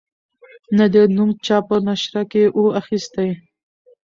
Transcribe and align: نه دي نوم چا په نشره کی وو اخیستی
نه 0.77 0.85
دي 0.93 1.03
نوم 1.15 1.29
چا 1.45 1.57
په 1.67 1.75
نشره 1.87 2.23
کی 2.31 2.43
وو 2.55 2.65
اخیستی 2.81 3.29